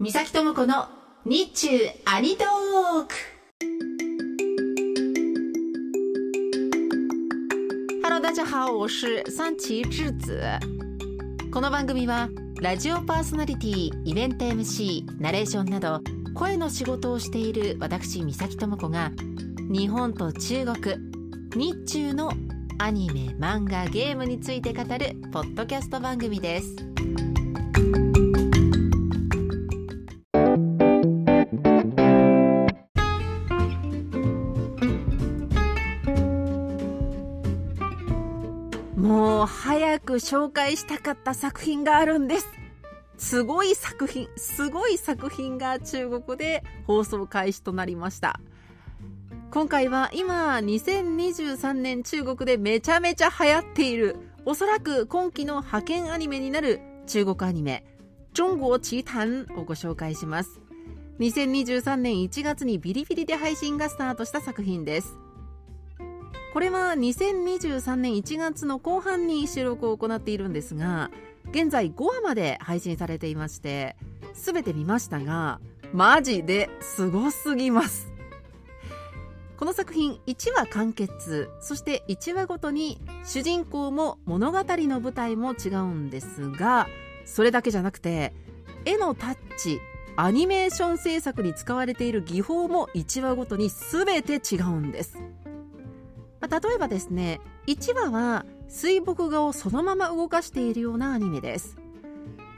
[0.00, 0.86] 三崎智子の
[1.24, 1.68] 日中
[2.04, 3.14] アニトーク。
[8.04, 10.40] ハロー大家好我是三崎智子。
[11.50, 12.28] この番組は
[12.62, 16.00] ラジオパーソナリティイベント MC ナレーションなど
[16.32, 19.10] 声の仕事をしている私三崎智子が
[19.68, 20.94] 日本と中国
[21.56, 22.30] 日中の
[22.78, 26.97] アニメ漫画ゲームについて語るポッドキャスト番組です。
[38.98, 42.48] もう早く紹介したかった作品があるんです。
[43.16, 48.40] すごい作品すごい作品が中国で放送開始となりました。
[49.52, 57.84] 今回は今2023年中国でめちゃめちゃ流行っているおそらく今期の派遣アニメになる中国アニメ
[58.34, 60.60] 「中国奇譚」をご紹介します。
[61.20, 65.16] 2023年1月にビリビリで配信がスタートした作品です。
[66.52, 71.10] これは2023年1月の後半に収録を行っているんですが
[71.50, 73.96] 現在5話まで配信されていまして
[74.34, 75.60] 全て見ましたが
[75.92, 78.12] マジですごすぎます。
[79.58, 86.86] この作品1話完結そして1話ごとに主人公も物語の舞台も違うんですが
[87.24, 88.32] それだけじゃなくて
[88.84, 89.80] 絵のタッチ
[90.16, 95.18] アニメーション制作に使われている技法も1話ごとに全て違うんです。
[96.40, 101.76] まあ、例えばですね1話は水墨画をそのまま動かしているようなアニメです。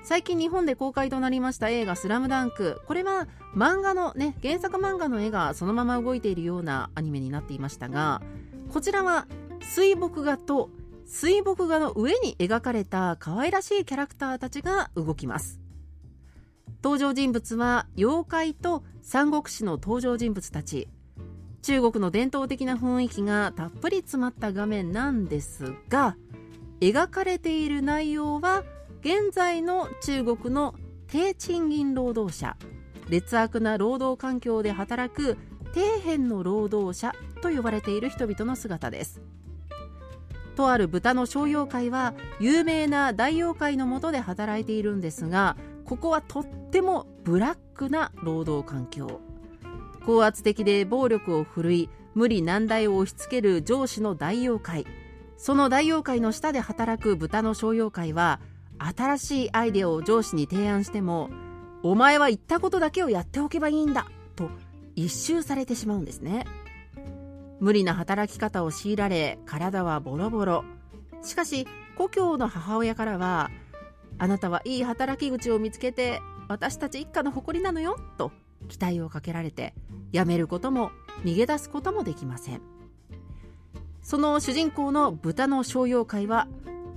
[0.03, 2.81] 最近日本で公開となりました映画「スラムダンク。
[2.87, 8.23] これは漫画のね原作漫画の絵がそのまま動いているようなアニメになっていましたが
[8.73, 9.27] こちらは
[9.61, 10.71] 水墨画と
[11.05, 15.61] 水墨画の上に描かれた可愛らしいキャラクターたちが動きます。
[16.83, 20.89] 登場人物は妖怪と三国志の登場人物たち。
[21.63, 26.17] 中国の伝統的な雰囲気がたっぷり詰まった画面なんですが
[26.81, 28.65] 描かれている内容は
[29.01, 30.75] 現在の中国の
[31.07, 32.57] 低賃金労働者
[33.09, 35.37] 劣悪な労働環境で働く
[35.75, 37.13] 底辺の労働者
[37.43, 39.21] と呼ばれている人々の姿です。
[40.57, 49.21] とある豚の商用会は有名な大妖怪のもとで働いているんですがここはとってもブラックな労働環境。
[50.11, 54.87] 高圧的で暴力を振るい無理難題を押し付ける上司の大妖怪。
[55.37, 58.41] その大妖怪の下で働く豚の小妖怪は
[58.79, 61.31] 新しいアイデアを上司に提案しても
[61.85, 64.51] お前は言ったことだけをやっておけばいいんだと
[64.97, 66.45] 一周されてしまうんですね。
[67.61, 70.65] 無理な働き方を強いられ体はボロボロ。
[71.23, 73.53] しかし故郷の母親からは
[74.19, 78.33] あなたはいい働き口を見つけて私たち一家の誇りなのよと
[78.71, 79.75] 期待をかけられて
[80.13, 80.91] 辞めることも
[81.25, 82.63] 逃げ出すこともできません。
[84.03, 86.49] その主人公の豚の商用会は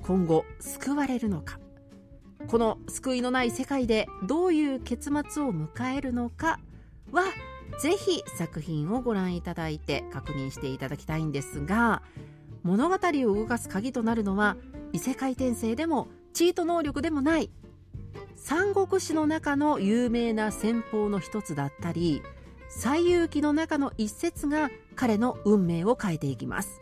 [0.04, 1.60] 今後救われるのか。
[2.48, 6.60] この救いのない世界でどういう結末を迎えるのか
[7.12, 7.24] は
[7.80, 12.02] ぜひ作品をご覧いただいて確認していただきたいんですが
[12.64, 14.58] 物語を動かす鍵となるのは
[14.92, 17.50] 異世界転生でもチート能力でもない
[18.36, 22.22] 三国志の中の有名な戦法の一つだったり
[22.70, 26.82] 西遊記の中の一節が彼の運命を変えていきます。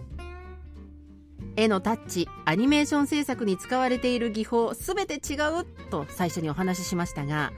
[1.58, 7.52] 絵のタッチアニメーション制作に使われている技法全て違うと最初にお話ししましたが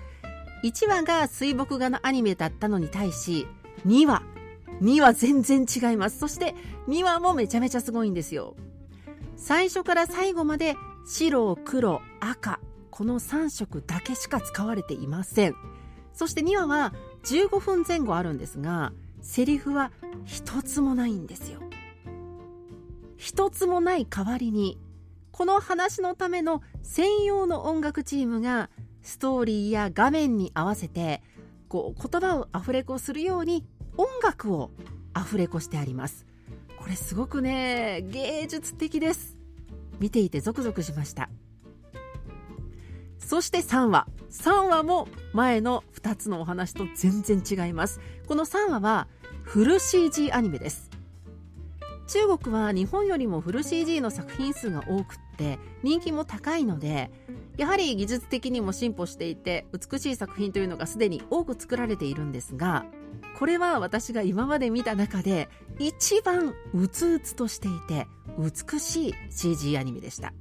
[0.63, 3.45] 1話が水墨画のアニメだったのに対し
[3.85, 4.23] 2話
[4.81, 6.17] 2話全然違います。
[6.17, 6.55] そして
[6.87, 8.55] 2話もめちゃめちゃすごいんですよ。
[9.35, 12.59] 最初から最後まで白黒赤
[12.95, 15.55] この3色だけしか使われていません。
[16.13, 16.93] そして2話は
[17.23, 19.91] 15分前後あるんですがセリフは
[20.25, 21.59] 一つもないんですよ。
[23.17, 24.77] 一つもない代わりに
[25.31, 28.69] この話のための専用の音楽チームが
[29.01, 31.23] ストーリーや画面に合わせて
[31.69, 33.65] こう言葉をアフレコするように
[33.97, 34.69] 音楽を
[35.15, 36.27] アフレコしてあります。
[36.77, 39.35] これすごくね芸術的です。
[39.99, 41.31] 見ていてゾクゾクしました。
[43.25, 44.07] そして3話。
[44.31, 47.99] 3話も前の2つのお話と全然違います。
[48.27, 49.07] この3話は
[49.43, 50.89] フル CG アニメです。
[52.07, 57.11] 中国は日本よりもフル CG の作品数が多くって人気も高いので
[57.57, 62.85] やはり技術的にも進歩していて美しい作品というのがすでに多く作られているんですが
[63.39, 65.49] これは私が今まで見た中で
[65.79, 70.33] 一番うつうつとしていて美しい CG アニメでした。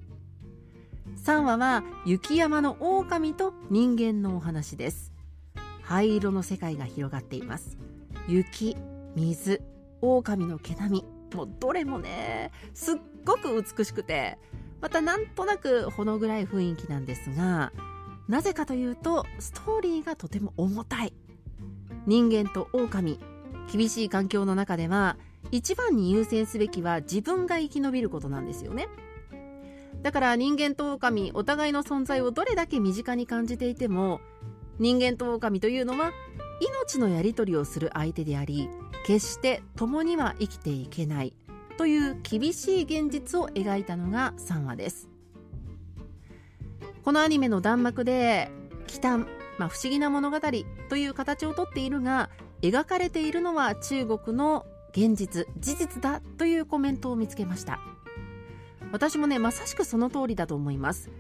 [1.23, 5.13] 3話は雪山の狼と人間のお話です。
[5.83, 7.79] 灰色の世界が広がっています。
[8.27, 8.77] 雪
[9.15, 9.61] 水
[10.01, 11.37] 狼の毛並み。
[11.37, 14.37] もうどれもねすっごく美しくて。
[14.81, 17.73] またなんとなくほの暗い雰囲気なんですが
[18.27, 21.13] なぜかというとストーリーがとても重たい。
[22.05, 23.21] 人間と狼。
[23.73, 25.17] 厳しい環境の中では
[25.53, 28.89] 一番に優先すべきは自分が生き延びることなんですよね。
[30.03, 34.21] だから人間と狼お互いの存在をどれだけ身近に感じていても
[34.79, 36.13] 人間と狼というのは
[36.61, 38.69] 命のやり取りをする相手であり
[39.07, 41.37] 決して共には生きていけない
[41.77, 45.09] という厳しい現実を描いたのが3話です。
[47.05, 48.51] このアニメの弾幕で
[48.87, 49.27] 「奇譚、
[49.59, 50.39] まあ、不思議な物語」
[50.89, 57.81] という形をとっているが描かれているのは中国の現実事実だというコメントを見つけました。
[58.93, 61.11] 私もねまさしくその通りだと思います。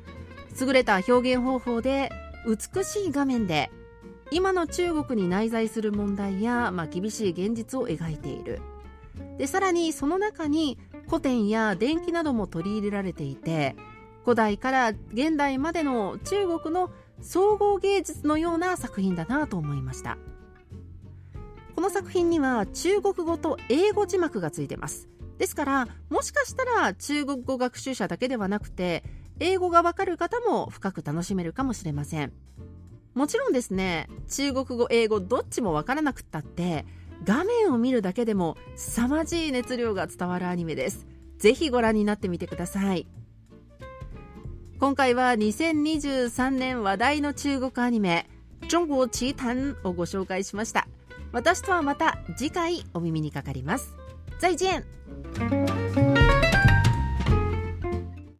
[0.60, 2.10] 優れた表現方法で
[2.46, 3.70] 美しい画面で
[4.30, 8.60] 今の中国に内在する問題や、まあ、厳しい現実を描いている。
[9.38, 10.78] でさらにその中に
[11.08, 13.76] 古典や電気なども取り入れられていて
[14.24, 16.90] 古代から現代までの中国の
[17.20, 20.18] 総合芸術のような作品だなと思いました。
[21.74, 25.08] この作品には中国語と英語字幕がついてます。
[25.38, 29.02] ですからもしかしたら中国語学習者だけではなくて
[29.40, 32.32] 英語がわかる方も深く楽しめるかもしれません。
[33.14, 36.86] もちろんですね中国語英語どっちもわからなくったって
[37.24, 41.06] 画面を見るだけでも凄まじい熱量が伝わるアニメです。
[41.38, 43.06] ぜひご覧になってみてください。
[44.78, 48.28] 今回は2023年話題の中国アニメ
[48.68, 50.88] 「中国奇譚」をご紹介しました。
[51.32, 53.96] 私とはまた次回お耳にかかります。
[54.42, 54.82] 再见。